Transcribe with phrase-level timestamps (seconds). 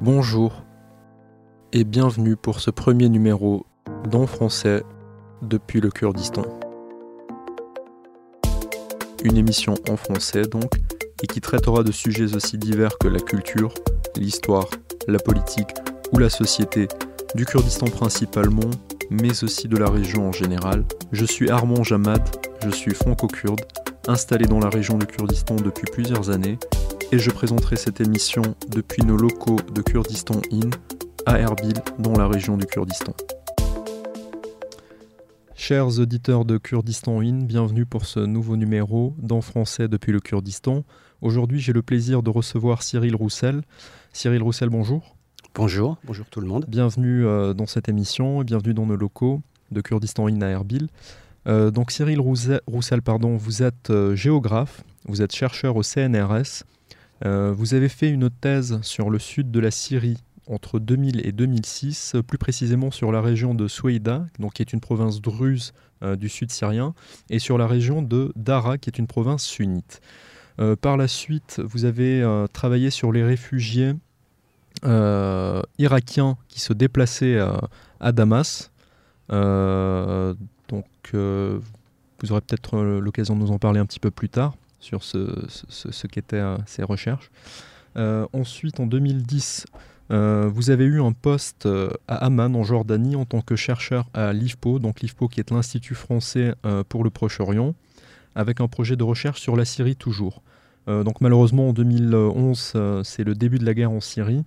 [0.00, 0.62] Bonjour
[1.72, 3.66] et bienvenue pour ce premier numéro
[4.08, 4.84] d'En français
[5.42, 6.44] depuis le Kurdistan.
[9.24, 10.70] Une émission en français donc,
[11.20, 13.74] et qui traitera de sujets aussi divers que la culture,
[14.16, 14.68] l'histoire,
[15.08, 15.74] la politique
[16.12, 16.86] ou la société
[17.34, 18.70] du Kurdistan principalement,
[19.10, 20.84] mais aussi de la région en général.
[21.10, 22.22] Je suis Armand Jamad,
[22.64, 23.62] je suis franco-kurde,
[24.06, 26.56] installé dans la région du Kurdistan depuis plusieurs années
[27.10, 30.68] et je présenterai cette émission depuis nos locaux de Kurdistan In
[31.24, 33.14] à Erbil, dans la région du Kurdistan.
[35.54, 40.84] Chers auditeurs de Kurdistan In, bienvenue pour ce nouveau numéro d'En français depuis le Kurdistan.
[41.22, 43.62] Aujourd'hui, j'ai le plaisir de recevoir Cyril Roussel.
[44.12, 45.16] Cyril Roussel, bonjour.
[45.54, 46.66] Bonjour, bonjour tout le monde.
[46.68, 49.40] Bienvenue euh, dans cette émission et bienvenue dans nos locaux
[49.70, 50.88] de Kurdistan In à Erbil.
[51.46, 56.64] Euh, donc Cyril Roussel, pardon, vous êtes euh, géographe, vous êtes chercheur au CNRS
[57.24, 60.18] vous avez fait une thèse sur le sud de la Syrie
[60.48, 64.80] entre 2000 et 2006, plus précisément sur la région de Soueida, donc qui est une
[64.80, 66.94] province druze euh, du sud syrien,
[67.30, 70.00] et sur la région de Dara, qui est une province sunnite.
[70.60, 73.92] Euh, par la suite, vous avez travaillé sur les réfugiés
[74.84, 77.38] irakiens qui se déplaçaient
[78.00, 78.70] à Damas.
[79.28, 85.02] donc, vous aurez peut-être l'occasion de nous en parler un petit peu plus tard sur
[85.02, 87.30] ce, qu'étaient euh, ces recherches.
[87.96, 89.66] Euh, ensuite, en 2010,
[90.10, 91.68] euh, vous avez eu un poste
[92.06, 95.94] à Amman, en Jordanie, en tant que chercheur à l'IFPO, donc l'IFPO qui est l'Institut
[95.94, 96.54] français
[96.88, 97.74] pour le Proche-Orient,
[98.34, 100.42] avec un projet de recherche sur la Syrie toujours.
[100.86, 104.44] donc malheureusement, en 2011, c'est le début de la guerre en Syrie,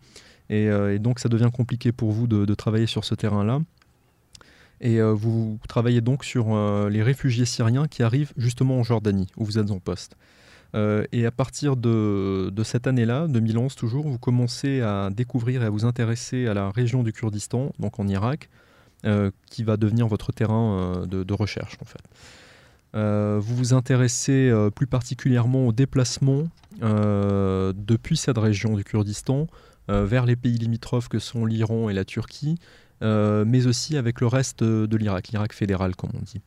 [0.49, 3.61] et, donc ça devient compliqué pour vous de travailler sur ce terrain-là.
[4.81, 9.27] Et euh, vous travaillez donc sur euh, les réfugiés syriens qui arrivent justement en Jordanie,
[9.37, 10.17] où vous êtes en poste.
[10.73, 15.69] Euh, et à partir de, cette année-là, 2011 toujours, vous commencez à découvrir et à
[15.69, 18.49] vous intéresser à la région du Kurdistan, donc en Irak,
[19.49, 23.39] qui va devenir votre terrain de, recherche en fait.
[23.39, 26.43] vous vous intéressez plus particulièrement au déplacement
[26.79, 29.47] depuis cette région du Kurdistan
[29.87, 32.59] vers les pays limitrophes que sont l'Iran et la Turquie,
[33.01, 36.41] mais aussi avec le reste de l'Irak, l'Irak fédéral comme on dit.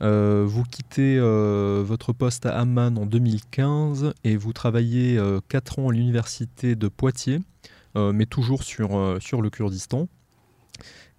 [0.00, 5.88] Euh, vous quittez euh, votre poste à Amman en 2015 et vous travaillez 4 ans
[5.88, 7.40] à l'université de Poitiers,
[7.96, 10.08] mais toujours sur, sur le Kurdistan.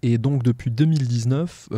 [0.02, 1.70] Et donc depuis 2019,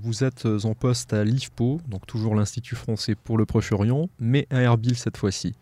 [0.00, 4.62] vous êtes en poste à l'IFPO, donc toujours l'Institut français pour le Proche-Orient, mais à
[4.62, 5.54] Erbil cette fois-ci.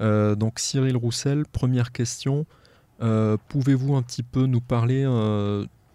[0.00, 2.46] donc Cyril Roussel, première question.
[2.98, 5.04] Pouvez-vous un petit peu nous parler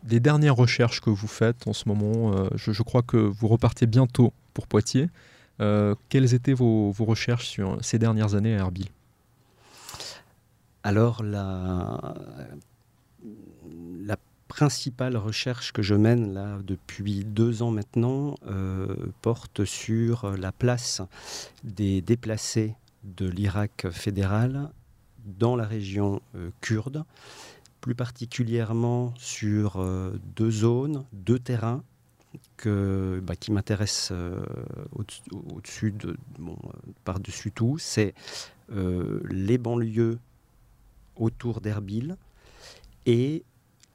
[0.03, 3.85] des dernières recherches que vous faites en ce moment, euh, je, crois que vous repartez
[3.85, 5.09] bientôt pour Poitiers.
[5.61, 8.87] Euh, quelles étaient vos, recherches sur ces dernières années à Erbil?
[10.83, 12.15] Alors, la,
[14.47, 21.03] principale recherche que je mène là depuis deux ans maintenant euh, porte sur la place
[21.63, 22.73] des déplacés
[23.03, 24.71] de l'Irak fédéral
[25.23, 26.19] dans la région
[26.61, 27.05] kurde
[27.81, 31.83] plus particulièrement sur euh, deux zones, deux terrains
[32.57, 34.43] que, bah, qui m'intéressent euh,
[34.93, 36.51] au-dessus de, euh,
[37.03, 38.13] par-dessus tout, c'est
[39.31, 40.19] les banlieues
[41.15, 42.17] autour d'Erbil
[43.07, 43.43] et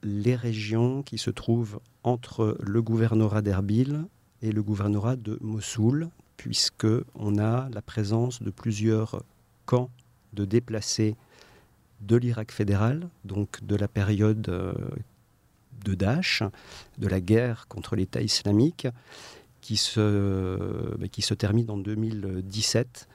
[0.02, 4.04] les régions qui se trouvent entre le gouvernorat d'Erbil
[4.42, 9.22] et le gouvernorat de Mossoul, puisque on a la présence de plusieurs
[9.64, 9.90] camps
[10.32, 11.14] de déplacés
[12.06, 14.74] de l'Irak fédéral, donc de la période euh,
[15.84, 16.42] de Daesh,
[16.98, 18.86] de la guerre contre l'État islamique,
[19.60, 21.06] qui se, bah,
[21.36, 23.08] termine en 2017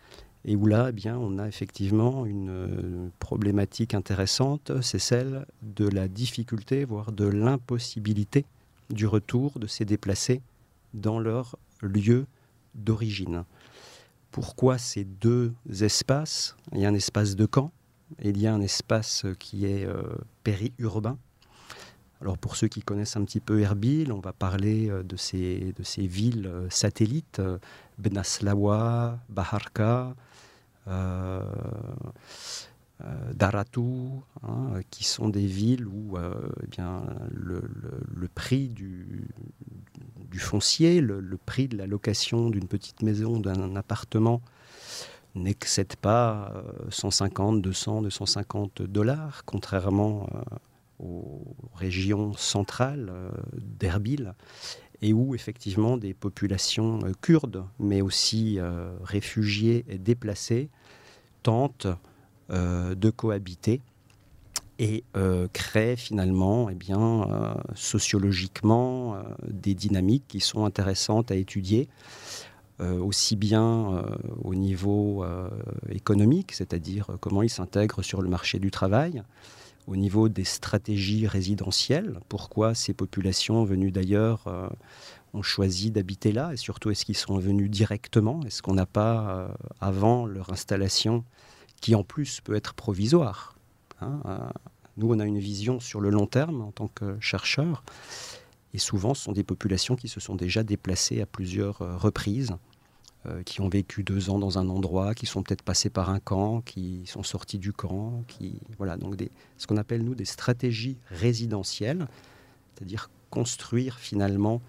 [0.45, 6.07] et où là, eh on a effectivement une euh, problématique intéressante, c'est celle de la
[6.07, 8.45] difficulté, voire de l'impossibilité
[8.89, 10.41] du retour de ces déplacés
[10.93, 12.25] dans leur lieu
[12.73, 13.43] d'origine.
[14.31, 16.55] Pourquoi ces deux espaces?
[16.71, 17.71] Il y a un espace de camp
[18.21, 20.03] il y a un espace qui est euh,
[20.43, 21.17] périurbain.
[22.21, 25.73] Alors pour ceux qui connaissent un petit peu Erbil, on va parler euh, de ces,
[25.73, 27.41] de ces villes euh, satellites,
[27.97, 30.15] Benaslawa, Baharka,
[33.33, 37.61] Daratou, hein, qui sont des villes où eh bien, le,
[38.33, 39.27] prix du,
[40.31, 44.41] du foncier, le, le, prix de la location d'une petite maison, d'un appartement,
[45.35, 46.53] n'excède pas
[46.89, 50.41] 150, 200, 250 dollars, contrairement euh,
[50.99, 54.33] aux régions centrales euh, d'Erbil,
[55.01, 58.59] et où effectivement des populations euh, kurdes, mais aussi
[59.03, 60.69] réfugiés et déplacés,
[61.43, 61.87] tentent
[62.49, 63.81] de cohabiter
[64.79, 65.03] et
[65.53, 71.87] crée finalement, eh bien, sociologiquement, des dynamiques qui sont intéressantes à étudier.
[72.79, 74.03] Aussi bien
[74.43, 75.25] au niveau
[75.89, 79.23] économique, c'est-à-dire comment ils s'intègrent sur le marché du travail,
[79.89, 84.69] au niveau des stratégies résidentielles, pourquoi ces populations venues d'ailleurs euh,
[85.33, 89.31] ont choisi d'habiter là, et surtout est-ce qu'ils sont venus directement, est-ce qu'on n'a pas,
[89.31, 89.47] euh,
[89.81, 91.23] avant leur installation,
[91.81, 93.55] qui en plus peut être provisoire
[93.99, 94.37] hein, euh,
[94.97, 97.83] Nous, on a une vision sur le long terme en tant que chercheurs,
[98.75, 102.55] et souvent ce sont des populations qui se sont déjà déplacées à plusieurs reprises
[103.25, 106.19] euh, qui ont vécu deux ans dans un endroit, qui sont peut-être passés par un
[106.19, 109.17] camp, qui sont sortis du camp, qui voilà donc
[109.57, 112.07] ce qu'on appelle nous des stratégies résidentielles,
[112.73, 114.61] c'est-à-dire construire finalement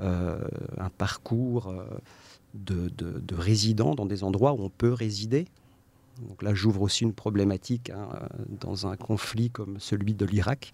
[0.00, 0.40] euh,
[0.78, 1.84] un parcours euh,
[2.54, 5.46] de, de, résidents dans des endroits où on peut résider.
[6.28, 8.08] Donc là, j'ouvre aussi une problématique hein,
[8.60, 10.72] dans un conflit comme celui de l'Irak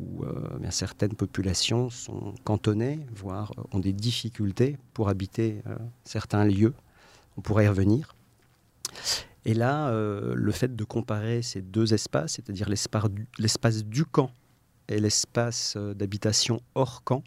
[0.00, 6.44] où euh, certaines populations sont cantonnées, voire euh, ont des difficultés pour habiter euh, certains
[6.44, 6.74] lieux.
[7.36, 8.14] On pourrait y revenir.
[9.44, 14.30] Et là, le fait de comparer ces deux espaces, c'est-à-dire l'espace du, camp
[14.88, 17.22] et l'espace d'habitation hors camp,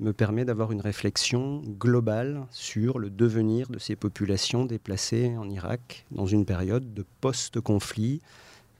[0.00, 6.06] me permet d'avoir une réflexion globale sur le devenir de ces populations déplacées en Irak
[6.10, 8.20] dans une période de post-conflit,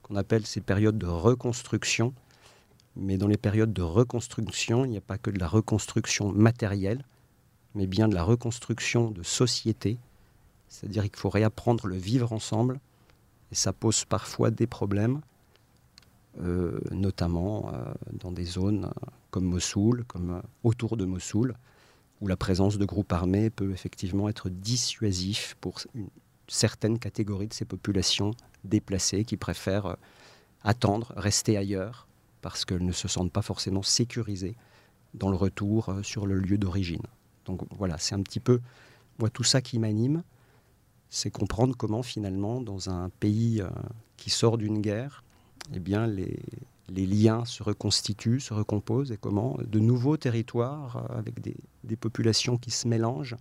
[0.03, 2.13] qu'on appelle ces périodes de reconstruction,
[2.99, 7.05] mais dans les périodes de reconstruction, il n'y a pas que de la reconstruction matérielle,
[7.75, 9.99] mais bien de la reconstruction de société.
[10.69, 12.81] C'est-à-dire qu'il faut réapprendre le vivre ensemble.
[13.53, 15.21] Et ça pose parfois des problèmes,
[16.41, 18.91] euh, notamment euh, dans des zones
[19.31, 21.55] comme Mossoul, comme euh, autour de Mossoul,
[22.21, 26.09] où la présence de groupes armés peut effectivement être dissuasif pour une
[26.49, 28.33] certaine catégorie de ces populations
[28.65, 29.97] déplacées qui préfèrent
[30.65, 32.08] attendre, rester ailleurs
[32.41, 34.57] parce qu'elles ne se sentent pas forcément sécurisées
[35.15, 37.03] dans le retour euh, sur le lieu d'origine.
[37.45, 38.61] Donc voilà, c'est un petit peu,
[39.19, 40.23] moi, tout ça qui m'anime,
[41.09, 43.69] c'est comprendre comment finalement, dans un pays euh,
[44.17, 45.25] qui sort d'une guerre,
[45.75, 46.39] eh bien, les,
[46.91, 52.71] liens se reconstituent, se recomposent, et comment de nouveaux territoires, euh, avec des populations qui
[52.71, 53.37] se mélangent,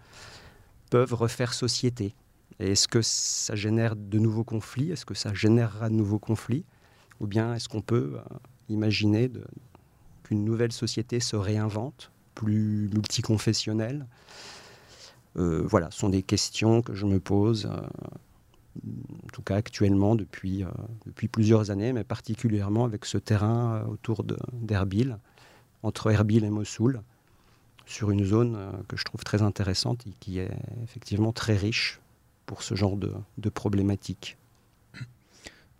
[0.89, 2.15] peuvent refaire société.
[2.59, 4.91] Et est-ce que ça génère de nouveaux conflits?
[4.91, 6.65] Est-ce que ça générera de nouveaux conflits?
[7.19, 8.17] Ou bien est-ce qu'on peut
[8.69, 9.31] imaginer
[10.23, 14.05] qu'une nouvelle société se réinvente, plus multiconfessionnelle
[15.37, 17.79] euh, Voilà, ce sont des questions que je me pose, euh,
[19.23, 20.67] en tout cas actuellement depuis, euh,
[21.05, 24.23] depuis plusieurs années, mais particulièrement avec ce terrain autour
[24.53, 25.17] d'Erbil,
[25.83, 27.01] entre Erbil et Mossoul,
[27.85, 28.57] sur une zone
[28.89, 30.51] que je trouve très intéressante et qui est
[30.83, 32.01] effectivement très riche
[32.45, 34.37] pour ce genre de problématiques.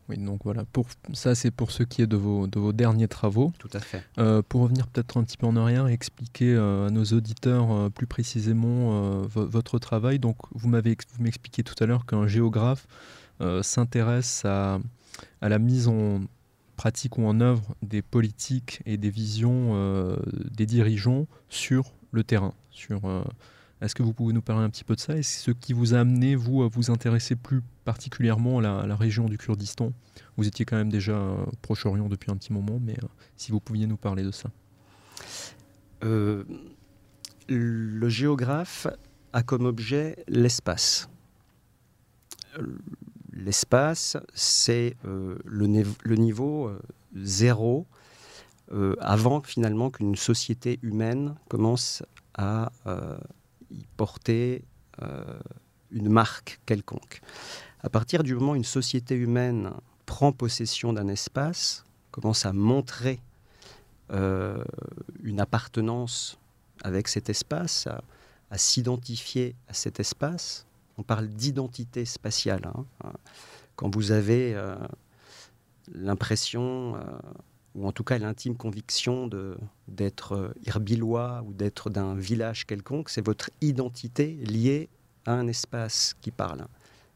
[0.10, 3.10] Oui, donc voilà, pour, ça c'est pour ce qui est de vos, de vos derniers
[3.10, 3.52] travaux.
[3.60, 4.04] Tout à fait.
[4.18, 7.72] Euh, pour revenir peut-être un petit peu en arrière et expliquer euh, à nos auditeurs
[7.72, 12.88] euh, plus précisément votre travail, donc vous m'avez vous m'expliqué tout à l'heure qu'un géographe
[13.62, 14.80] s'intéresse à,
[15.42, 16.22] à, la mise en
[16.76, 20.18] pratique ou en œuvre des politiques et des visions
[20.52, 23.02] des dirigeants sur le terrain, sur
[23.80, 25.94] est-ce que vous pouvez nous parler un petit peu de ça Et ce qui vous
[25.94, 29.94] a amené, vous, à vous intéresser plus particulièrement à la, région du Kurdistan?
[30.36, 33.60] Vous étiez quand même déjà euh, Proche-Orient depuis un petit moment, mais euh, si vous
[33.60, 34.50] pouviez nous parler de ça.
[36.04, 36.44] Euh,
[37.48, 38.88] le géographe
[39.32, 41.08] a comme objet l'espace.
[43.32, 46.72] L'espace, c'est le, niveau
[47.16, 47.86] zéro
[49.00, 52.72] avant finalement qu'une société humaine commence à
[53.96, 54.64] porter
[55.02, 55.40] euh,
[55.92, 57.22] une marque quelconque.
[57.82, 59.72] À partir du moment où une société humaine
[60.06, 63.20] prend possession d'un espace, commence à montrer
[64.12, 64.64] euh,
[65.24, 66.40] une appartenance
[66.84, 70.66] avec cet espace, à, s'identifier à cet espace,
[70.98, 72.72] on parle d'identité spatiale.
[72.74, 73.14] Hein.
[73.76, 74.76] Quand vous avez euh,
[75.94, 76.96] l'impression
[77.78, 79.30] ou en tout cas l'intime conviction
[79.88, 84.90] d'être euh, irbilois ou d'être d'un village quelconque, c'est votre identité liée
[85.26, 86.66] à un espace qui parle.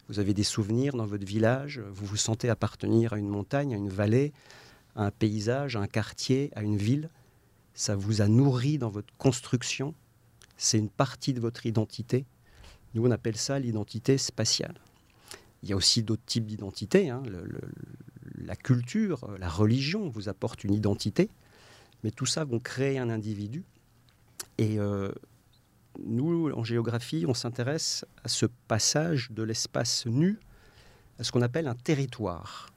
[0.07, 3.77] Vous avez des souvenirs dans votre village, vous vous sentez appartenir à une montagne, à
[3.77, 4.33] une vallée,
[4.95, 7.09] à un paysage, à un quartier, à une ville.
[7.73, 9.95] Ça vous a nourri dans votre construction.
[10.57, 12.25] C'est une partie de votre identité.
[12.93, 14.75] Nous, on appelle ça l'identité spatiale.
[15.63, 17.09] Il y a aussi d'autres types d'identités.
[17.09, 17.23] Hein.
[18.43, 21.29] La culture, la religion vous apporte une identité,
[22.03, 23.63] mais tout ça vont créer un individu.
[24.57, 25.11] Et euh,
[25.99, 30.39] nous, en géographie, on s'intéresse à ce passage de l'espace nu
[31.19, 32.73] à ce qu'on appelle un territoire.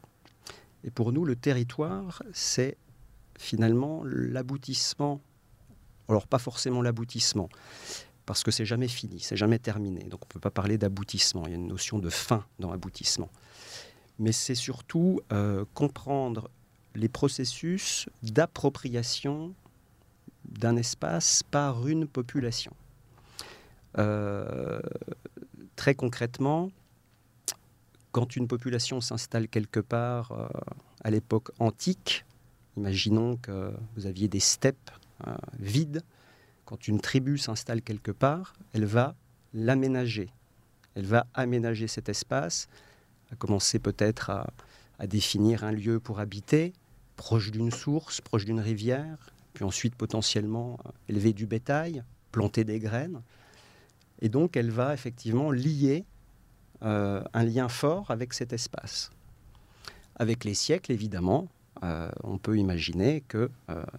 [0.85, 2.76] Et pour nous, le territoire, c'est
[3.38, 5.21] finalement l'aboutissement.
[6.09, 7.49] Alors pas forcément l'aboutissement,
[8.26, 10.04] parce que c'est jamais fini, c'est jamais terminé.
[10.04, 11.44] Donc on ne peut pas parler d'aboutissement.
[11.47, 13.30] Il y a une notion de fin dans aboutissement.
[14.18, 16.50] Mais c'est surtout euh, comprendre
[16.94, 19.54] les processus d'appropriation
[20.44, 22.73] d'un espace par une population.
[23.99, 24.80] Euh,
[25.76, 26.71] très concrètement,
[28.12, 30.47] quand une population s'installe quelque part euh,
[31.02, 32.25] à l'époque antique,
[32.76, 34.90] imaginons que vous aviez des steppes
[35.59, 36.02] vides,
[36.64, 39.14] quand une tribu s'installe quelque part, elle va
[39.52, 40.28] l'aménager.
[40.94, 42.68] Elle va aménager cet espace,
[43.33, 44.47] à commencer peut-être à,
[45.07, 46.73] définir un lieu pour habiter,
[47.16, 49.19] proche d'une source, proche d'une rivière,
[49.52, 52.02] puis ensuite potentiellement euh, élever du bétail,
[52.33, 53.21] planter des graines.
[54.23, 56.04] Et donc elle va effectivement lier
[56.83, 59.11] euh, un lien fort avec cet espace.
[60.16, 61.49] Avec les siècles, évidemment,
[61.83, 63.50] euh, on peut imaginer que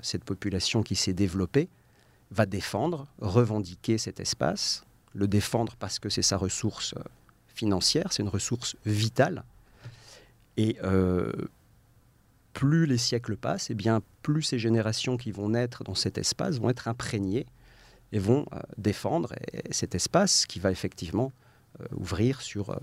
[0.01, 1.67] cette population qui s'est développée
[2.32, 6.96] va défendre, revendiquer cet espace, le défendre parce que c'est sa ressource
[7.55, 9.43] financière, c'est une ressource vitale.
[10.57, 10.77] Et
[12.55, 16.57] plus les siècles passent, eh bien plus ces générations qui vont naître dans cet espace
[16.57, 17.45] vont être imprégnées
[18.12, 19.33] et vont euh, défendre
[19.71, 21.31] cet espace qui va effectivement
[21.81, 22.77] euh, ouvrir sur euh,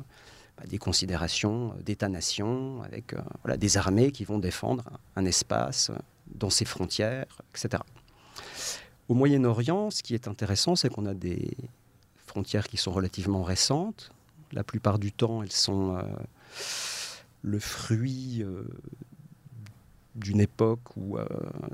[0.59, 3.15] bah, des considérations d'État-nation, avec
[3.57, 4.85] des armées qui vont défendre
[5.17, 5.91] un, espace
[6.27, 7.83] dans ses frontières, etc.
[9.09, 11.57] Au Moyen-Orient, ce qui est intéressant, c'est qu'on a des
[12.27, 14.13] frontières qui sont relativement récentes.
[14.53, 15.99] La plupart du temps, elles sont
[17.43, 18.45] le fruit
[20.15, 21.27] d'une époque où euh,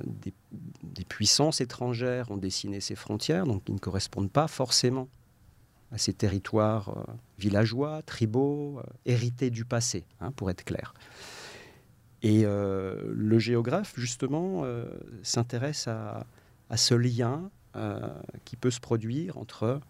[0.04, 5.08] des, puissances étrangères ont dessiné ces frontières, donc qui ne correspondent pas forcément
[5.90, 10.94] à ces territoires euh, villageois, tribaux, euh, hérités du passé, hein, pour être clair.
[12.23, 14.64] Et le géographe, justement,
[15.23, 16.26] s'intéresse à,
[16.75, 17.49] ce lien
[18.44, 19.80] qui peut se produire entre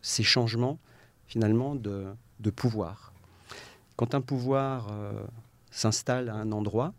[0.00, 0.78] ces changements,
[1.28, 2.16] finalement, de,
[2.56, 3.12] pouvoir.
[3.96, 4.90] Quand un pouvoir
[5.70, 6.94] s'installe à un endroit,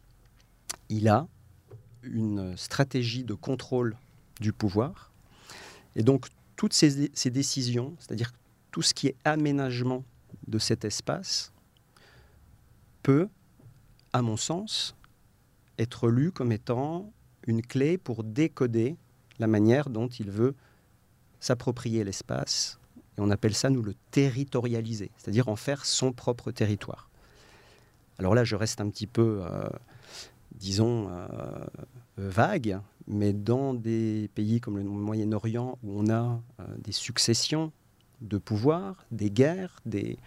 [0.90, 1.28] il a
[2.04, 3.98] une stratégie de contrôle
[4.40, 5.12] du pouvoir.
[5.96, 8.32] Et donc, toutes ces, décisions, c'est-à-dire
[8.72, 10.04] tout ce qui est aménagement
[10.48, 11.52] de cet espace,
[13.04, 13.28] peut,
[14.14, 14.96] à mon sens,
[15.78, 17.12] être lu comme étant
[17.48, 18.98] une clé pour décoder
[19.40, 20.56] la manière dont il veut
[21.40, 22.79] s'approprier l'espace.
[23.20, 27.10] Et on appelle ça, nous, le territorialiser, c'est-à-dire en faire son propre territoire.
[28.18, 29.68] Alors là, je reste un petit peu euh,
[30.54, 31.66] disons, euh,
[32.16, 37.74] vague, mais dans des pays comme le Moyen-Orient où on a euh, des successions
[38.22, 40.18] de pouvoirs, des guerres, des,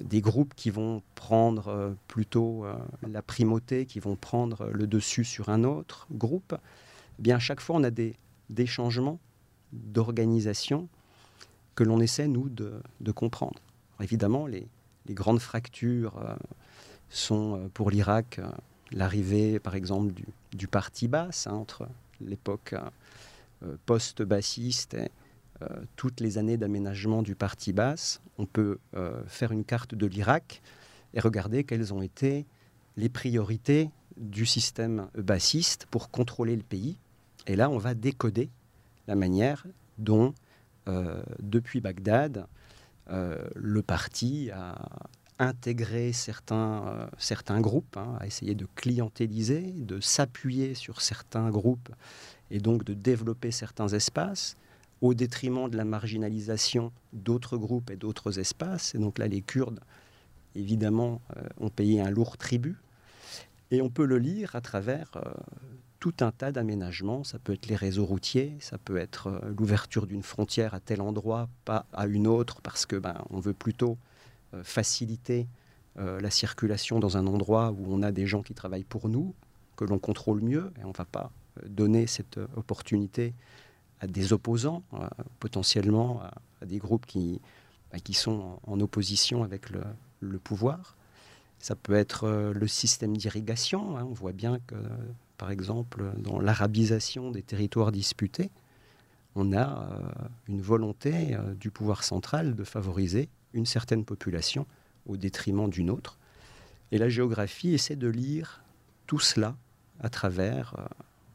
[0.00, 2.64] des groupes qui vont prendre plutôt
[3.08, 6.56] la primauté, qui vont prendre le dessus sur un autre groupe,
[7.18, 8.14] eh bien à chaque fois on a des,
[8.50, 9.18] des changements
[9.72, 10.88] d'organisation
[11.76, 13.60] que l'on essaie, nous, de, comprendre.
[14.00, 14.66] évidemment, les,
[15.10, 16.20] grandes fractures
[17.08, 18.40] sont pour l'Irak
[18.92, 20.12] l'arrivée, par exemple,
[20.52, 21.88] du, parti basse, hein, entre
[22.20, 22.74] l'époque
[23.62, 25.10] euh, post-bassiste et
[25.62, 30.06] euh, toutes les années d'aménagement du parti basse, on peut euh, faire une carte de
[30.06, 30.60] l'Irak
[31.14, 32.44] et regarder quelles ont été
[32.96, 36.98] les priorités du système bassiste pour contrôler le pays.
[37.46, 38.50] Et là, on va décoder
[39.06, 39.66] la manière
[39.98, 40.34] dont,
[41.40, 42.46] depuis Bagdad,
[43.08, 44.76] le parti a,
[45.38, 51.90] intégrer certains, euh, certains groupes, hein, à essayer de clientéliser, de s'appuyer sur certains groupes
[52.50, 54.56] et donc de développer certains espaces
[55.02, 58.94] au détriment de la marginalisation d'autres groupes et d'autres espaces.
[58.94, 59.80] Et donc là, les Kurdes,
[60.54, 62.76] évidemment, euh, ont payé un lourd tribut.
[63.70, 65.32] Et on peut le lire à travers euh,
[66.06, 67.24] tout un tas d'aménagements.
[67.24, 71.48] Ça peut être les réseaux routiers, ça peut être l'ouverture d'une frontière à tel endroit,
[71.64, 73.98] pas à une autre, parce que ben, on veut plutôt
[74.54, 75.48] euh, faciliter
[75.98, 79.34] euh, la circulation dans un endroit où on a des gens qui travaillent pour nous,
[79.74, 83.34] que l'on contrôle mieux, et on ne va pas euh, donner cette opportunité
[83.98, 84.84] à des opposants,
[85.40, 86.22] potentiellement
[86.60, 87.40] à, des groupes qui,
[87.90, 90.96] bah, qui sont en, opposition avec le, pouvoir.
[91.58, 93.96] Ça peut être le système d'irrigation.
[93.96, 94.04] Hein.
[94.04, 94.76] On voit bien que,
[95.38, 98.50] par exemple, dans l'arabisation des territoires disputés,
[99.34, 99.88] on a
[100.48, 104.66] une volonté du pouvoir central de favoriser une certaine population
[105.06, 106.18] au détriment d'une autre.
[106.92, 108.62] Et la géographie essaie de lire
[109.06, 109.56] tout cela
[110.00, 110.74] à travers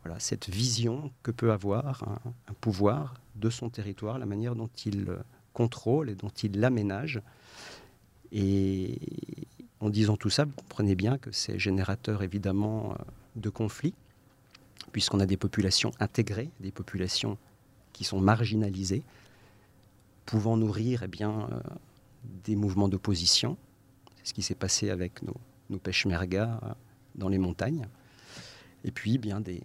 [0.08, 2.04] euh, cette vision que peut avoir
[2.48, 5.08] un, pouvoir de son territoire, la manière dont il
[5.54, 7.22] contrôle et dont il l'aménage.
[8.32, 9.00] Et,
[9.80, 12.96] en disant tout ça, vous comprenez bien que c'est générateur évidemment
[13.36, 13.94] de conflits,
[14.92, 17.38] puisqu'on a des populations intégrées, des populations
[17.94, 19.04] qui sont marginalisées,
[20.26, 21.50] pouvant nourrir eh bien,
[22.44, 23.58] des mouvements d'opposition.
[24.18, 25.36] C'est ce qui s'est passé avec nos,
[25.70, 26.60] nos peshmergas
[27.16, 27.88] dans les montagnes.
[28.84, 29.62] Et puis, bien des,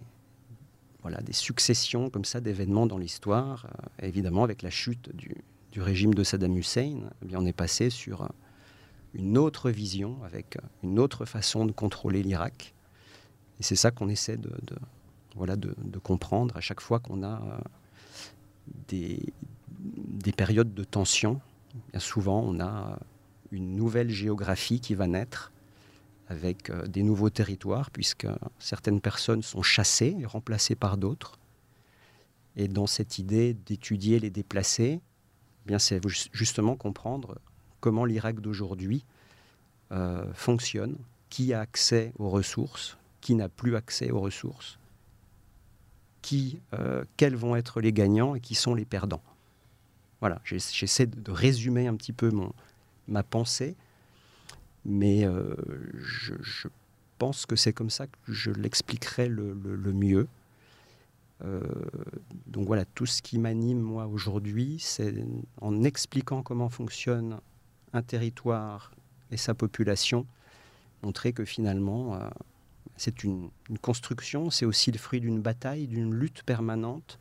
[1.01, 3.67] voilà, des successions comme ça d'événements dans l'histoire.
[4.01, 5.35] évidemment, avec la chute du,
[5.71, 8.27] du régime de Saddam Hussein, eh bien, on est passé sur
[9.13, 12.73] une autre vision, avec une autre façon de contrôler l'Irak.
[13.59, 14.51] Et c'est ça qu'on essaie de,
[15.35, 17.57] voilà, de, comprendre à chaque fois qu'on a euh,
[18.87, 19.33] des,
[19.79, 21.41] des, périodes de tension.
[21.91, 22.99] Bien souvent, on a
[23.51, 25.51] une nouvelle géographie qui va naître
[26.29, 28.27] avec euh, des nouveaux territoires, puisque
[28.59, 31.39] certaines personnes sont chassées et remplacées par d'autres.
[32.55, 36.01] Et dans cette idée d'étudier les déplacés, eh bien c'est
[36.33, 37.37] justement comprendre
[37.79, 39.05] comment l'Irak d'aujourd'hui
[39.91, 40.97] euh, fonctionne,
[41.29, 44.79] qui a accès aux ressources, qui n'a plus accès aux ressources,
[46.21, 49.23] qui, euh, quels vont être les gagnants et qui sont les perdants.
[50.19, 52.51] Voilà, j'essaie de résumer un petit peu mon,
[53.07, 53.75] ma pensée,
[54.85, 55.55] mais euh,
[55.95, 56.67] je,
[57.19, 59.55] pense que c'est comme ça que je l'expliquerai le,
[59.91, 60.27] mieux.
[62.45, 65.15] donc voilà, tout ce qui m'anime moi aujourd'hui, c'est
[65.61, 67.39] en expliquant comment fonctionne
[67.93, 68.91] un territoire
[69.31, 70.25] et sa population,
[71.03, 72.29] montrer que finalement, euh,
[72.97, 73.49] c'est une,
[73.81, 77.19] construction, c'est aussi le fruit d'une bataille, d'une lutte permanente,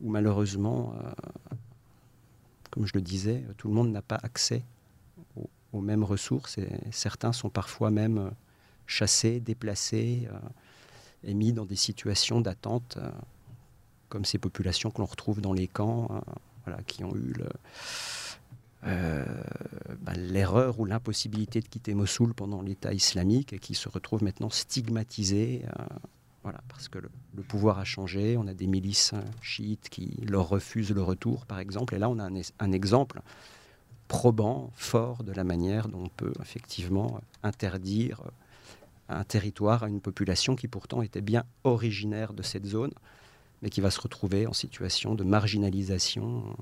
[0.00, 1.56] où malheureusement, euh,
[2.70, 4.62] comme je le disais, tout le monde n'a pas accès
[5.72, 8.30] aux, mêmes ressources, et certains sont parfois même
[8.86, 10.38] chassés, déplacés, euh,
[11.24, 12.98] et mis dans des situations d'attente,
[14.08, 16.22] comme ces populations que l'on retrouve dans les camps,
[16.86, 17.48] qui ont eu le
[18.86, 19.24] euh,
[20.00, 24.50] bah, l'erreur ou l'impossibilité de quitter Mossoul pendant l'État islamique et qui se retrouve maintenant
[24.50, 25.64] stigmatisé.
[25.64, 25.84] Euh,
[26.42, 27.10] voilà, parce que le,
[27.42, 31.94] pouvoir a changé, on a des milices chiites qui leur refusent le retour, par exemple.
[31.94, 33.20] Et là, on a un, un exemple
[34.06, 38.22] probant, fort de la manière dont on peut effectivement interdire
[39.08, 42.92] un territoire à une population qui pourtant était bien originaire de cette zone,
[43.62, 46.56] mais qui va se retrouver en situation de marginalisation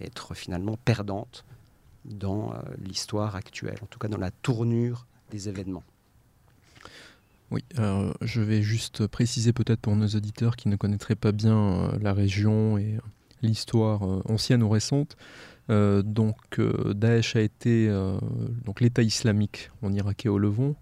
[0.00, 1.44] être finalement perdante
[2.04, 5.84] dans euh, l'histoire actuelle, en tout cas dans la tournure des événements.
[7.52, 7.64] Oui,
[8.22, 12.12] je vais juste préciser peut-être pour nos auditeurs qui ne connaîtraient pas bien euh, la
[12.12, 12.98] région et
[13.42, 15.16] l'histoire euh, ancienne ou récente.
[15.68, 17.88] donc Daesh a été,
[18.64, 20.76] donc l'État islamique en Irak et au Levant,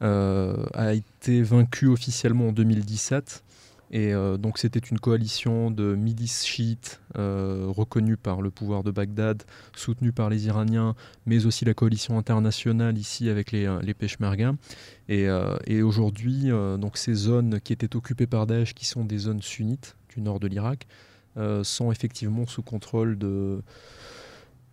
[0.00, 3.43] a été vaincu officiellement en 2017
[3.90, 8.90] et euh, donc c'était une coalition de milices chiites euh, reconnue par le pouvoir de
[8.90, 9.42] Bagdad,
[9.74, 10.94] soutenue par les Iraniens,
[11.26, 14.54] mais aussi la coalition internationale ici avec les, euh, les Peshmerga.
[15.08, 15.26] Et,
[15.66, 19.96] et aujourd'hui, donc ces zones qui étaient occupées par Daesh, qui sont des zones sunnites
[20.08, 20.86] du nord de l'Irak,
[21.62, 23.60] sont effectivement sous contrôle de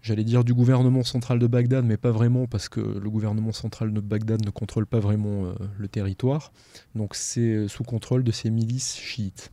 [0.02, 3.94] j'allais dire du gouvernement central de Bagdad, mais pas vraiment parce que le gouvernement central
[3.94, 6.52] de Bagdad ne contrôle pas vraiment euh, le territoire.
[6.96, 9.52] Donc c'est sous contrôle de ces milices chiites,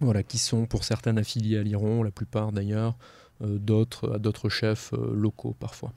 [0.00, 2.96] voilà, qui sont pour certaines affiliées à l'Iran, la plupart d'ailleurs,
[3.42, 5.92] euh, d'autres à d'autres chefs euh, locaux parfois.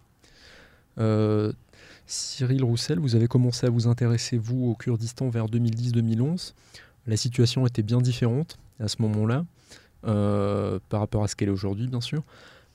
[2.05, 6.53] Cyril Roussel, vous avez commencé à vous intéresser, vous, au Kurdistan vers 2010-2011.
[7.07, 9.45] La situation était bien différente à ce moment-là,
[10.03, 12.21] par rapport à ce qu'elle est aujourd'hui, bien sûr.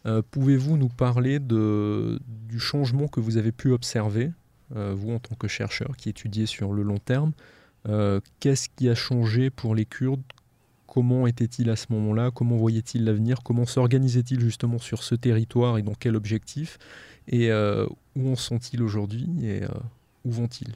[0.07, 4.31] Euh, pouvez-vous nous parler du changement que vous avez pu observer,
[4.77, 7.33] euh, vous en tant que chercheur qui étudiez sur le long terme
[7.89, 10.23] euh, Qu'est-ce qui a changé pour les Kurdes?
[10.87, 12.31] Comment était-il à ce moment-là?
[12.31, 13.43] Comment voyait-il l'avenir?
[13.43, 16.79] Comment s'organisait-il justement sur ce territoire et dans quel objectif?
[17.31, 19.61] Et où en sont-ils aujourd'hui et
[20.25, 20.75] où vont-ils?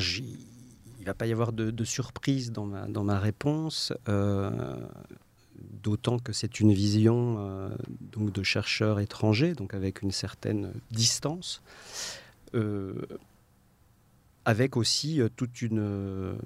[0.00, 0.24] Il
[0.98, 3.92] ne va pas y avoir de, surprise dans ma réponse
[5.82, 7.70] d'autant que c'est une vision euh,
[8.16, 11.62] de chercheurs étrangers, donc avec une certaine distance,
[12.54, 12.94] euh,
[14.44, 16.36] avec aussi euh, toute une,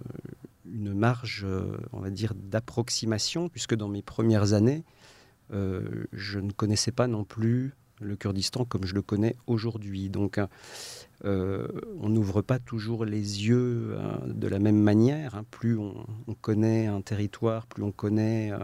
[0.66, 1.46] une marge,
[1.92, 4.84] on va dire, d'approximation, puisque dans mes premières années,
[5.50, 10.10] je ne connaissais pas non plus le Kurdistan comme je le connais aujourd'hui.
[10.10, 10.38] Donc,
[11.24, 11.66] euh,
[12.00, 15.36] on n'ouvre pas toujours les yeux hein, de la même manière.
[15.36, 15.44] Hein.
[15.50, 15.94] Plus on,
[16.40, 18.58] connaît un territoire, plus on connaît euh,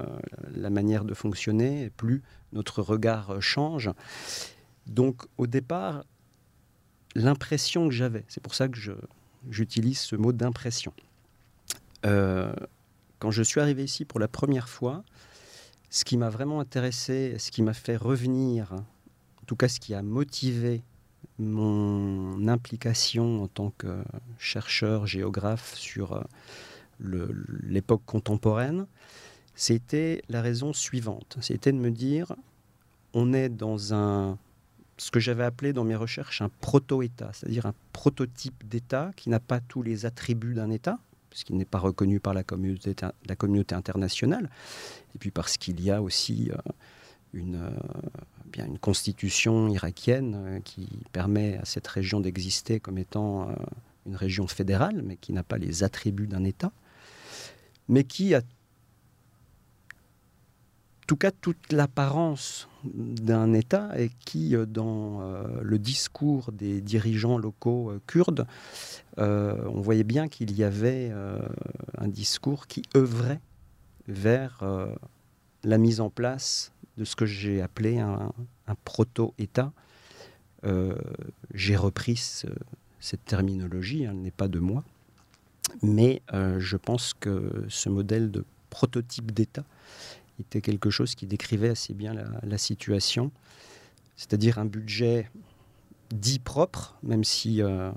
[0.54, 3.90] la manière de fonctionner, plus notre regard euh, change.
[4.86, 6.04] Donc, au départ,
[7.14, 8.76] l'impression que j'avais, c'est pour ça que
[9.48, 10.92] j'utilise ce mot d'impression.
[12.02, 15.04] quand je suis arrivé ici pour la première fois,
[15.90, 18.74] ce qui m'a vraiment intéressé, ce qui m'a fait revenir
[19.50, 20.84] tout cas ce qui a motivé
[21.40, 24.04] mon implication en tant que
[24.38, 26.24] chercheur, géographe sur
[27.00, 28.86] l'époque contemporaine,
[29.56, 31.36] c'était la raison suivante.
[31.40, 32.36] C'était de me dire,
[33.12, 34.38] on est dans un,
[34.98, 39.40] ce que j'avais appelé dans mes recherches un proto-État, c'est-à-dire un prototype d'État qui n'a
[39.40, 42.94] pas tous les attributs d'un État, puisqu'il n'est pas reconnu par la communauté,
[43.26, 44.48] la communauté internationale,
[45.16, 46.72] et puis parce qu'il y a aussi euh,
[47.32, 47.70] une, euh,
[48.46, 53.54] bien une constitution irakienne euh, qui permet à cette région d'exister comme étant
[54.06, 56.72] une région fédérale, mais qui n'a pas les attributs d'un État,
[57.88, 58.42] mais qui a
[61.10, 67.36] tout cas toute l'apparence d'un État et qui, euh, dans euh, le discours des dirigeants
[67.36, 68.46] locaux euh, kurdes,
[69.16, 71.12] on voyait bien qu'il y avait
[71.98, 73.40] un discours qui œuvrait
[74.06, 74.64] vers
[75.62, 78.30] la mise en place de ce que j'ai appelé un,
[78.84, 79.72] proto-État.
[81.54, 82.16] j'ai repris
[83.00, 84.84] cette terminologie, elle n'est pas de moi,
[85.82, 89.64] mais je pense que ce modèle de prototype d'État
[90.38, 93.30] était quelque chose qui décrivait assez bien la, situation,
[94.16, 95.30] c'est-à-dire un budget
[96.10, 97.90] dit propre, même si euh,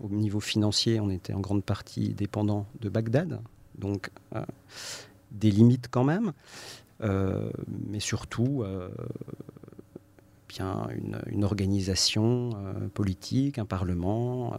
[0.00, 3.40] au niveau financier on était en grande partie dépendant de Bagdad,
[3.78, 4.44] donc euh,
[5.30, 6.32] des limites quand même, euh,
[7.02, 8.64] mais surtout
[10.48, 10.88] bien
[11.26, 12.50] une, organisation
[12.94, 14.56] politique, un parlement,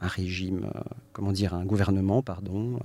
[0.00, 0.70] un régime,
[1.12, 2.78] comment dire, un gouvernement, pardon.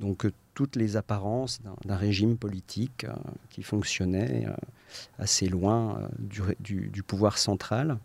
[0.00, 3.12] donc toutes les apparences d'un régime politique euh,
[3.50, 4.54] qui fonctionnait euh,
[5.18, 7.98] assez loin euh, du, pouvoir central,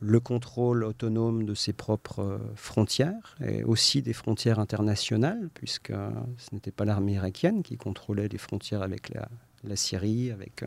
[0.00, 6.72] le contrôle autonome de ses propres frontières et aussi des frontières internationales, puisque ce n'était
[6.72, 10.64] pas l'armée irakienne qui contrôlait les frontières avec la, Syrie, avec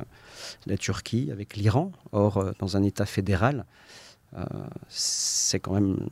[0.66, 1.92] la Turquie, avec l'Iran.
[2.14, 3.66] Or, dans un État fédéral,
[4.90, 6.08] c'est quand même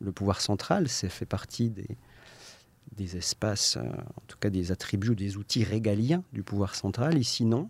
[0.00, 5.14] le pouvoir central, c'est fait partie des, espaces, euh, en tout cas des attributs ou
[5.14, 7.18] des outils régaliens du pouvoir central.
[7.18, 7.68] Ici, non.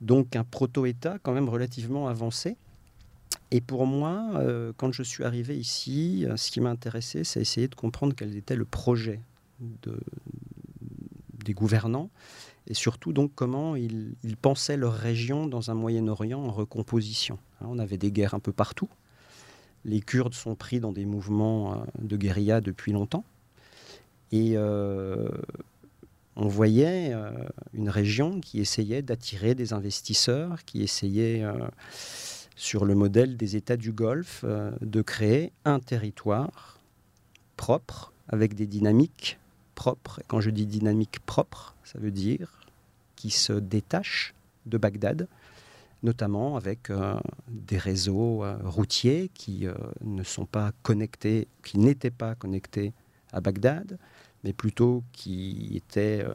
[0.00, 2.56] Donc un proto-État quand même relativement avancé.
[3.50, 7.40] Et pour moi, euh, quand je suis arrivé ici, euh, ce qui m'a intéressé, c'est
[7.40, 9.20] essayer de comprendre quel était le projet
[11.44, 12.10] des gouvernants
[12.68, 17.38] et surtout donc comment ils, pensaient leur région dans un Moyen-Orient en recomposition.
[17.62, 18.88] On avait des guerres un peu partout.
[19.84, 23.24] Les Kurdes sont pris dans des mouvements de guérilla depuis longtemps.
[24.32, 25.28] Et euh,
[26.36, 27.30] on voyait euh,
[27.72, 31.52] une région qui essayait d'attirer des investisseurs, qui essayait, euh,
[32.58, 36.78] sur le modèle des États du Golfe, de créer un territoire
[37.56, 39.38] propre, avec des dynamiques
[39.74, 40.18] propres.
[40.20, 42.66] Et quand je dis dynamique propre, ça veut dire
[43.16, 44.34] qui se détache
[44.66, 45.28] de Bagdad,
[46.02, 46.90] notamment avec
[47.48, 49.66] des réseaux routiers qui
[50.02, 52.92] ne sont pas connectés, qui n'étaient pas connectés
[53.32, 53.98] à Bagdad,
[54.44, 56.34] mais plutôt qui était, euh,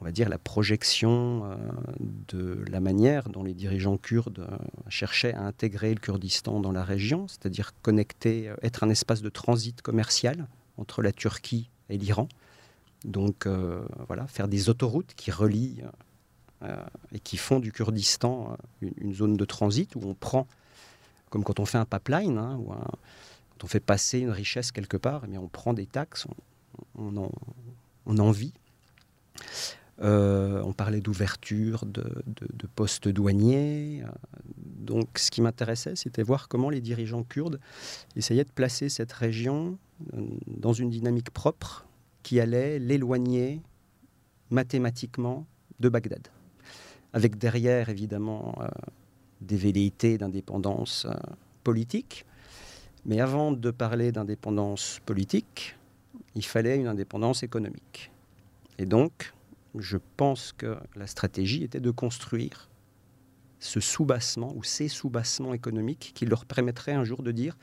[0.00, 1.56] on va dire, la projection euh,
[2.28, 4.56] de la manière dont les dirigeants kurdes euh,
[4.88, 9.82] cherchaient à intégrer le Kurdistan dans la région, c'est-à-dire connecter, être un espace de transit
[9.82, 10.46] commercial
[10.78, 12.28] entre la Turquie et l'Iran.
[13.04, 13.46] Donc
[14.08, 15.80] voilà, faire des autoroutes qui relient
[17.12, 20.46] et qui font du Kurdistan une, zone de transit où on prend,
[21.30, 22.60] comme quand on fait un pipeline, hein,
[23.60, 26.26] quand on fait passer une richesse quelque part, eh on prend des taxes,
[26.96, 27.16] on
[28.06, 28.54] en, vit.
[30.02, 32.02] Euh, on parlait d'ouverture de,
[32.74, 34.02] postes douaniers.
[34.56, 37.60] Donc ce qui m'intéressait, c'était voir comment les dirigeants kurdes
[38.16, 39.78] essayaient de placer cette région
[40.14, 41.86] euh, dans une dynamique propre
[42.22, 43.60] qui allait l'éloigner
[44.50, 45.46] mathématiquement
[45.80, 46.28] de Bagdad.
[47.12, 48.68] Avec derrière, évidemment, euh,
[49.40, 51.06] des velléités d'indépendance
[51.62, 52.24] politique.
[53.04, 55.76] Mais avant de parler d'indépendance politique,
[56.34, 58.10] il fallait une indépendance économique.
[58.78, 59.32] Et donc,
[59.78, 62.68] je pense que la stratégie était de construire
[63.58, 67.56] ce soubassement ou ces soubassements économiques qui leur permettraient un jour de dire,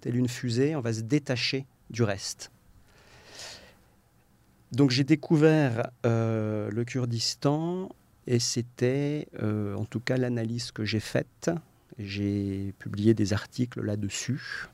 [0.00, 2.50] telle une fusée, on va se détacher du reste.
[4.72, 7.88] Donc j'ai découvert euh, le Kurdistan
[8.28, 11.50] et c'était euh, en tout cas l'analyse que j'ai faite.
[11.98, 14.68] J'ai publié des articles là-dessus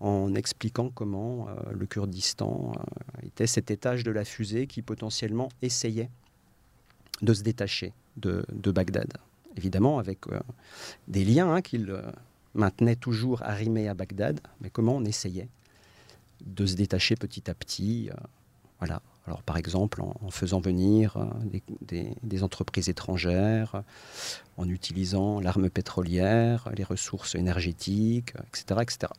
[0.00, 5.50] en expliquant comment euh, le Kurdistan euh, était cet étage de la fusée qui potentiellement
[5.62, 6.10] essayait
[7.22, 9.12] de se détacher de, Bagdad.
[9.56, 10.40] Évidemment, avec euh,
[11.06, 11.94] des liens hein, qu'il
[12.54, 15.48] maintenait toujours arrimés à Bagdad, mais comment on essayait
[16.44, 18.08] de se détacher petit à petit.
[19.44, 21.18] par exemple en, faisant venir
[21.82, 23.82] des, entreprises étrangères,
[24.56, 29.12] en utilisant l'arme pétrolière, les ressources énergétiques, etc., etc.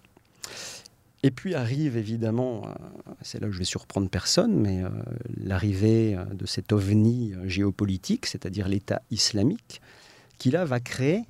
[1.23, 2.67] Et puis arrive évidemment,
[3.21, 4.81] c'est là où je vais surprendre personne, mais
[5.37, 9.81] l'arrivée de cet ovni géopolitique, c'est-à-dire l'État islamique,
[10.39, 11.21] qui là va créer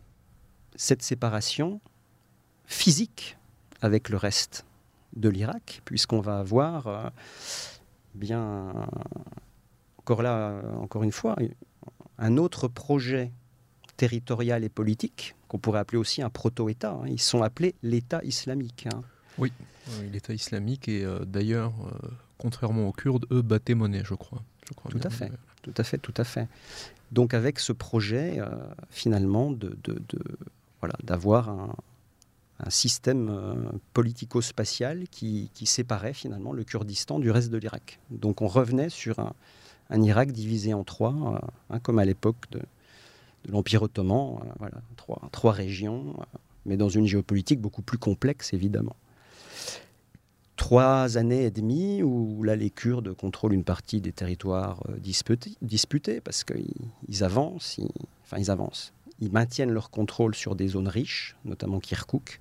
[0.78, 1.82] cette séparation
[2.66, 3.38] physique
[3.82, 4.66] avec le reste
[5.16, 7.10] de l'Irak, puisqu'on va avoir euh,
[8.16, 8.74] bien,
[9.98, 11.36] encore là, encore une fois,
[12.18, 13.32] un autre projet
[13.98, 16.94] territorial et politique qu'on pourrait appeler aussi un proto-État.
[16.94, 17.08] Hein.
[17.08, 18.88] Ils sont appelés l'État islamique.
[18.94, 19.02] Hein.
[19.38, 19.52] Oui,
[20.12, 24.42] l'État islamique et euh, d'ailleurs, euh, contrairement aux Kurdes, eux battaient monnaie, je crois.
[24.90, 26.48] tout à fait, tout à fait, tout à fait.
[27.12, 28.40] Donc avec ce projet,
[28.90, 30.02] finalement, de, de
[30.80, 31.76] voilà, d'avoir un,
[32.66, 33.54] un système euh,
[33.94, 38.00] politico-spatial qui, séparait finalement le Kurdistan du reste de l'Irak.
[38.10, 42.62] Donc on revenait sur un, Irak divisé en trois, euh, hein, comme à l'époque de,
[43.48, 44.82] l'Empire ottoman, euh, voilà,
[45.32, 46.16] trois, régions,
[46.66, 48.96] mais dans une géopolitique beaucoup plus complexe évidemment.
[50.56, 56.22] Trois années et demie où là les Kurdes contrôlent une partie des territoires disputés, disputés
[56.22, 57.80] parce qu'ils avancent,
[58.24, 62.40] enfin ils avancent, ils maintiennent leur contrôle sur des zones riches, notamment Kirkuk,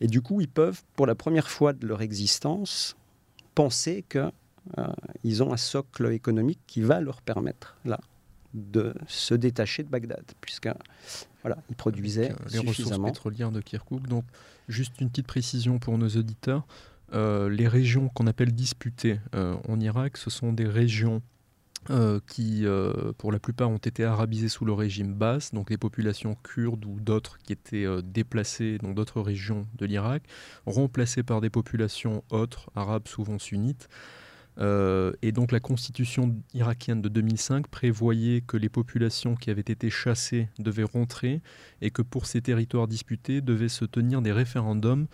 [0.00, 2.96] et du coup, ils peuvent, pour la première fois de leur existence,
[3.54, 4.30] penser qu'ils
[4.78, 8.00] euh, ont un socle économique qui va leur permettre, là,
[8.56, 10.68] de se détacher de Bagdad, puisque
[11.42, 14.08] voilà, ils produisaient euh, les ressources pétrolières de Kirkuk.
[14.08, 14.24] Donc,
[14.68, 16.66] juste une petite précision pour nos auditeurs.
[17.12, 21.22] Euh, les régions qu'on appelle disputées en Irak, ce sont des régions
[21.90, 25.76] euh, qui, euh, pour la plupart, ont été arabisés sous le régime basse, donc les
[25.76, 30.24] populations kurdes ou d'autres qui étaient euh, déplacées dans d'autres régions de l'Irak,
[30.66, 33.88] remplacées par des populations autres, arabes souvent sunnites.
[34.58, 40.48] Et donc la constitution irakienne de 2005 prévoyait que les populations qui avaient été chassées
[40.58, 41.42] devaient rentrer
[41.82, 45.06] et que pour ces territoires disputés devaient se tenir des référendums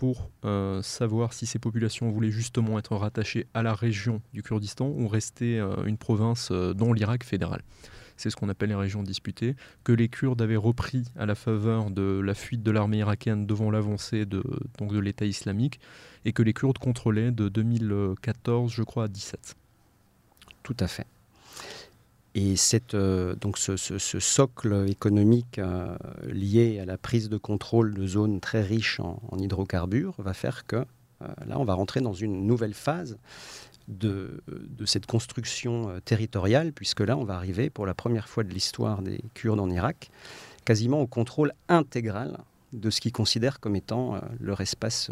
[0.00, 4.86] pour euh, savoir si ces populations voulaient justement être rattachées à la région du Kurdistan
[4.86, 7.60] ou rester euh, une province euh, dans l'Irak fédéral.
[8.20, 11.90] C'est ce qu'on appelle les régions disputées, que les Kurdes avaient repris à la faveur
[11.90, 14.42] de la fuite de l'armée irakienne devant l'avancée de,
[14.78, 15.80] de l'État islamique,
[16.26, 19.56] et que les Kurdes contrôlaient de 2014, je crois, à 17.
[20.62, 21.06] Tout à fait.
[22.34, 25.96] Et cette, euh, donc ce, socle économique euh,
[26.28, 30.76] lié à la prise de contrôle de zones très riches en, hydrocarbures va faire que
[30.76, 33.18] euh, là, on va rentrer dans une nouvelle phase
[33.90, 34.42] de,
[34.86, 39.20] cette construction territoriale, puisque là, on va arriver pour la première fois de l'histoire des
[39.34, 40.10] Kurdes en Irak,
[40.64, 42.38] quasiment au contrôle intégral
[42.72, 45.10] de ce qu'ils considèrent comme étant leur espace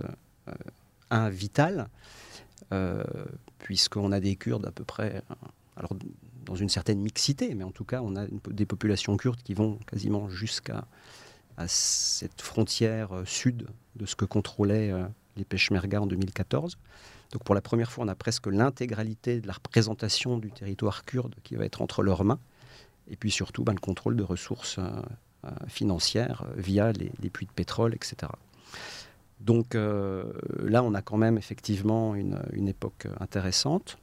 [1.30, 1.88] vital,
[3.58, 5.22] puisqu'on a des Kurdes à peu près...
[5.76, 5.92] Alors,
[6.48, 9.78] dans une certaine mixité, mais en tout cas, on a des populations kurdes qui vont
[9.86, 10.86] quasiment jusqu'à
[11.66, 15.04] cette frontière euh, sud de ce que contrôlaient euh,
[15.36, 16.78] les Peshmerga en 2014.
[17.32, 21.34] Donc pour la première fois, on a presque l'intégralité de la représentation du territoire kurde
[21.44, 22.38] qui va être entre leurs mains,
[23.10, 27.94] et puis surtout ben, le contrôle de ressources euh, financières via les, puits de pétrole,
[27.94, 28.32] etc.
[29.40, 33.98] Donc là, on a quand même effectivement une époque intéressante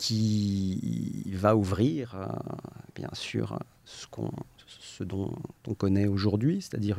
[0.00, 2.26] qui va ouvrir, euh,
[2.94, 5.36] bien sûr, ce, dont
[5.68, 6.98] on connaît aujourd'hui, c'est-à-dire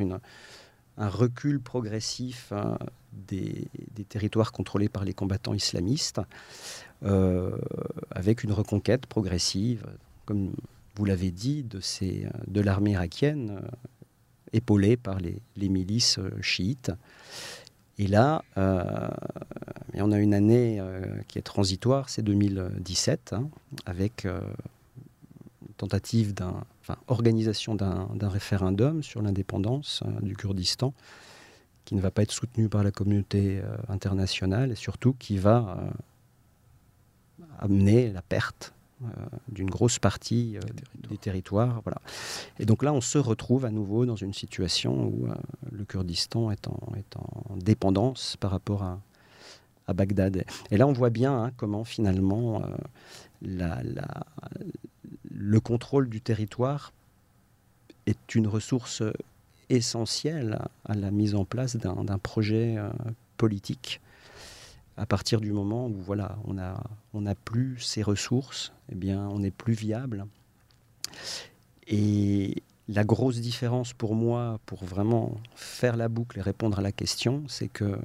[1.01, 2.75] un recul progressif euh,
[3.13, 3.67] des,
[4.07, 6.21] territoires contrôlés par les combattants islamistes,
[7.03, 7.57] euh,
[8.11, 9.85] avec une reconquête progressive,
[10.25, 10.53] comme
[10.95, 13.61] vous l'avez dit, de, l'armée irakienne,
[14.53, 16.91] épaulée par les, milices chiites.
[18.01, 19.09] Et là, euh,
[19.93, 23.49] on a une année euh, qui est transitoire, c'est 2017, hein,
[23.85, 24.41] avec euh,
[25.77, 26.63] tentative d'un,
[27.08, 30.93] organisation d'un, référendum sur l'indépendance du Kurdistan,
[31.86, 35.77] qui ne va pas être soutenu par la communauté internationale et surtout qui va
[37.60, 38.73] amener la perte
[39.04, 39.08] euh,
[39.47, 40.62] d'une grosse partie euh,
[41.10, 41.82] des territoires.
[41.84, 41.99] Voilà.
[42.60, 45.34] Et donc là, on se retrouve à nouveau dans une situation où euh,
[45.71, 48.99] le Kurdistan est en, est en, dépendance par rapport à,
[49.93, 50.43] Bagdad.
[50.71, 52.63] Et là, on voit bien hein, comment finalement
[53.41, 53.82] la,
[55.30, 56.93] le contrôle du territoire
[58.06, 59.04] est une ressource
[59.69, 62.77] essentielle à la mise en place d'un projet
[63.38, 64.01] politique
[64.97, 69.51] à partir du moment où voilà, on n'a plus ces ressources, eh bien, on n'est
[69.51, 70.25] plus viable.
[71.88, 76.91] Et la grosse différence pour moi, pour vraiment faire la boucle et répondre à la
[76.91, 77.97] question, c'est que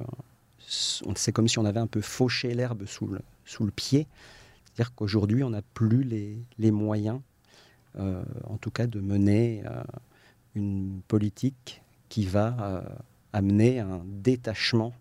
[0.67, 4.07] c'est comme si on avait un peu fauché l'herbe sous le, sous le pied.
[4.65, 7.21] C'est-à-dire qu'aujourd'hui, on n'a plus les, les moyens,
[7.97, 9.81] euh, en tout cas, de mener euh,
[10.55, 12.81] une politique qui va euh,
[13.33, 14.93] amener un détachement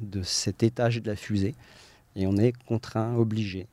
[0.00, 1.54] de cet étage de la fusée.
[2.16, 3.68] Et on est contraint, obligé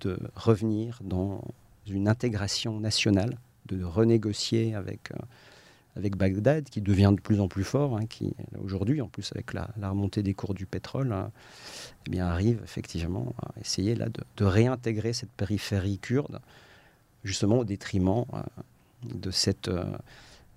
[0.00, 1.40] de revenir dans
[1.86, 5.12] une intégration nationale, de renégocier avec
[5.98, 9.52] avec Bagdad, qui devient de plus en plus fort, hein, qui aujourd'hui, en plus avec
[9.52, 11.32] la, remontée des cours du pétrole, hein,
[12.06, 16.40] eh bien, arrive effectivement à essayer là, de, réintégrer cette périphérie kurde,
[17.24, 18.42] justement au détriment euh,
[19.12, 19.84] de, cette, euh,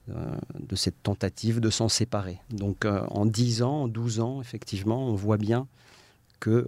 [0.09, 2.39] euh, de cette tentative de s'en séparer.
[2.51, 5.67] Donc en 10 ans, en 12 ans, effectivement, on voit bien
[6.39, 6.67] que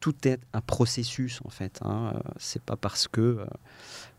[0.00, 1.80] tout est un processus en fait.
[1.82, 2.12] Hein.
[2.36, 3.46] C'est pas parce que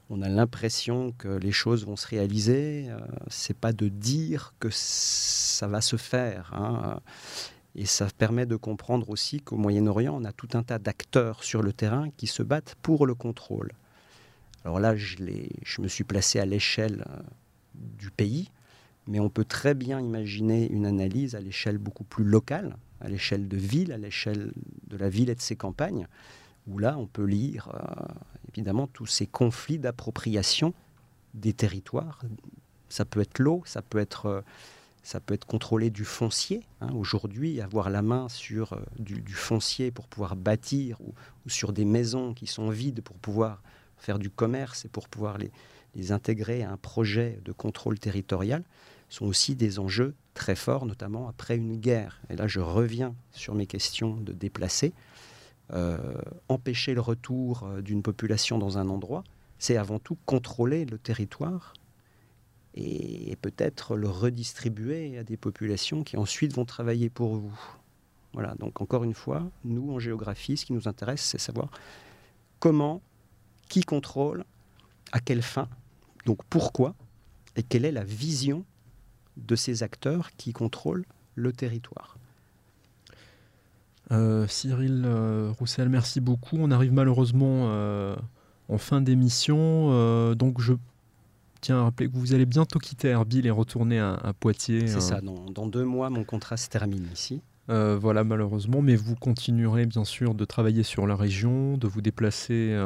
[0.10, 2.88] on a l'impression que les choses vont se réaliser.
[2.90, 6.54] Euh, c'est pas de dire que ça va se faire.
[6.54, 7.00] Hein.
[7.76, 11.62] Et ça permet de comprendre aussi qu'au Moyen-Orient, on a tout un tas d'acteurs sur
[11.62, 13.72] le terrain qui se battent pour le contrôle.
[14.64, 15.18] Alors là, je,
[15.64, 17.20] je me suis placé à l'échelle euh,
[17.74, 18.52] du pays,
[19.08, 23.48] mais on peut très bien imaginer une analyse à l'échelle beaucoup plus locale, à l'échelle
[23.48, 24.54] de ville, à l'échelle
[24.88, 26.08] de la ville et de ses campagnes
[26.68, 28.14] où là, on peut lire euh,
[28.50, 30.74] évidemment tous ces conflits d'appropriation
[31.34, 32.22] des territoires.
[32.90, 34.42] Ça peut être l'eau, ça peut être, euh,
[35.04, 36.64] ça peut être contrôlé du foncier.
[36.82, 36.90] Hein.
[36.94, 41.14] Aujourd'hui, avoir la main sur euh, du, foncier pour pouvoir bâtir ou,
[41.48, 43.62] sur des maisons qui sont vides pour pouvoir
[43.98, 45.52] faire du commerce et pour pouvoir les,
[46.12, 48.64] intégrer à un projet de contrôle territorial
[49.08, 52.20] sont aussi des enjeux très forts, notamment après une guerre.
[52.30, 54.92] Et là, je reviens sur mes questions de déplacés.
[55.74, 55.98] Euh,
[56.48, 59.24] empêcher le retour euh, d'une population dans un endroit,
[59.58, 61.74] c'est avant tout contrôler le territoire
[62.76, 67.58] et peut-être le redistribuer à des populations qui ensuite vont travailler pour vous.
[68.34, 71.70] Voilà, donc encore une fois, nous en géographie, ce qui nous intéresse, c'est savoir
[72.60, 73.02] comment,
[73.70, 74.44] qui contrôle,
[75.14, 75.70] à quelle fin,
[76.26, 76.96] donc pourquoi,
[77.56, 78.66] et quelle est la vision
[79.38, 82.18] de ces acteurs qui contrôlent le territoire.
[84.12, 86.58] Euh, Cyril euh, Roussel, merci beaucoup.
[86.60, 88.16] On arrive malheureusement euh,
[88.70, 90.34] en fin d'émission.
[90.36, 90.74] donc je
[91.62, 94.88] tiens à rappeler que vous allez bientôt quitter Erbil et retourner à, Poitiers.
[94.88, 97.42] C'est ça, dans, deux mois, mon contrat se termine ici.
[97.68, 102.78] voilà, malheureusement, mais vous continuerez bien sûr de travailler sur la région, de vous déplacer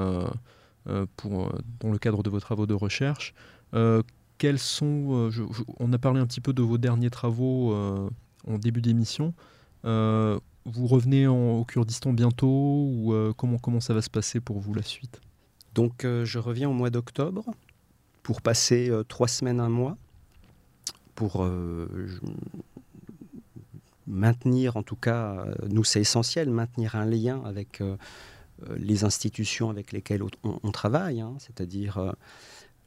[1.17, 1.51] pour,
[1.81, 3.33] dans le cadre de vos travaux de recherche.
[4.37, 5.29] quels sont,
[5.79, 9.33] on a parlé un petit peu de vos derniers travaux en début d'émission
[10.65, 14.73] vous revenez au Kurdistan bientôt ou euh, comment, comment ça va se passer pour vous
[14.73, 15.21] la suite?
[15.73, 17.45] Donc euh, je reviens au mois d'octobre
[18.23, 19.97] pour passer euh, trois semaines, un mois,
[21.15, 21.45] pour
[24.07, 27.83] maintenir, en tout cas, nous c'est essentiel, maintenir un lien avec
[28.77, 32.15] les institutions avec lesquelles on, travaille, hein, c'est-à-dire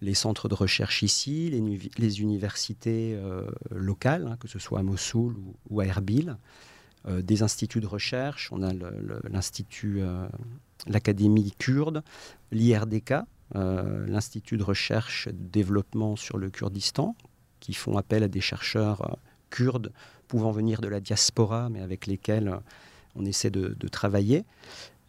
[0.00, 1.50] les centres de recherche ici,
[1.98, 3.20] les, universités
[3.70, 5.37] locales, hein, que ce soit à Mossoul
[5.68, 6.38] ou à Erbil.
[7.08, 8.48] Euh, des instituts de recherche.
[8.52, 8.72] On a
[9.28, 10.28] l'institut, euh,
[10.86, 12.04] l'Académie kurde,
[12.52, 13.14] l'IRDK,
[13.56, 17.16] euh, l'Institut de recherche et de développement sur le Kurdistan,
[17.58, 19.18] qui font appel à des chercheurs
[19.50, 19.92] kurdes
[20.28, 22.56] pouvant venir de la diaspora, mais avec lesquels
[23.16, 24.44] on essaie de, travailler.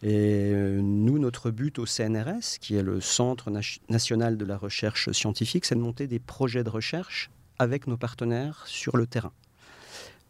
[0.02, 3.50] Et nous, notre but au CNRS, qui est le Centre
[3.88, 8.64] national de la recherche scientifique, c'est de monter des projets de recherche avec nos partenaires
[8.66, 9.32] sur le terrain.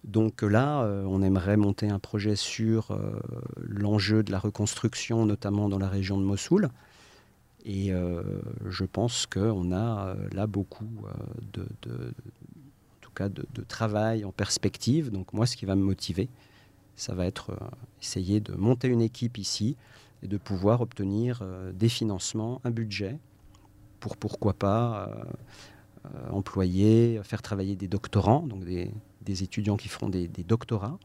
[0.05, 3.19] Donc là, euh, on aimerait monter un projet sur euh,
[3.57, 6.69] l'enjeu de la reconstruction, notamment dans la région de Mossoul.
[7.65, 8.23] Et euh,
[8.69, 10.91] je pense qu'on a là beaucoup
[11.55, 15.11] de, en tout cas de, travail en perspective.
[15.11, 16.29] Donc moi, ce qui va me motiver,
[16.97, 17.57] ça va être
[18.03, 19.77] essayer de monter une équipe ici
[20.23, 23.19] et de pouvoir obtenir des financements, un budget
[23.99, 25.11] pour pourquoi pas
[26.31, 28.93] employer, faire travailler des doctorants, donc des,
[29.25, 30.99] des étudiants qui feront des, doctorats,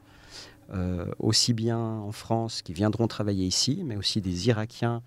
[0.71, 5.01] euh, aussi bien en France qui viendront travailler ici, mais aussi des Irakiens,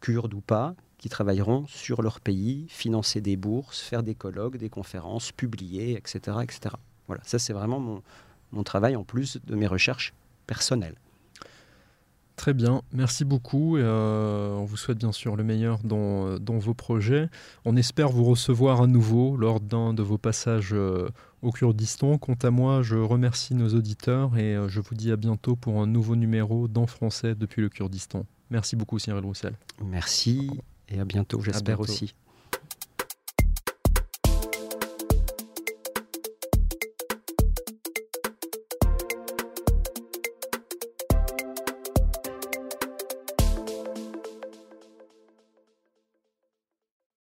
[0.00, 4.68] kurdes ou pas, qui travailleront sur leur pays, financer des bourses, faire des colloques, des
[4.68, 6.38] conférences, publier, etc.
[6.42, 6.74] etc.
[7.06, 8.02] Voilà, ça c'est vraiment mon,
[8.52, 10.12] mon travail en plus de mes recherches
[10.46, 10.96] personnelles.
[12.40, 13.76] Très bien, merci beaucoup.
[13.76, 17.28] Euh, on vous souhaite bien sûr le meilleur dans, dans, vos projets.
[17.66, 21.10] On espère vous recevoir à nouveau lors d'un de vos passages euh,
[21.42, 22.18] au Kurdistan.
[22.18, 25.80] Quant à moi, je remercie nos auditeurs et euh, je vous dis à bientôt pour
[25.80, 28.26] un nouveau numéro d'En français depuis le Kurdistan.
[28.50, 29.54] Merci beaucoup Cyril Roussel.
[29.84, 30.50] Merci
[30.88, 32.14] et à bientôt, j'espère aussi.